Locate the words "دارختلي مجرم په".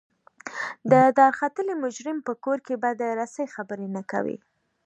1.19-2.33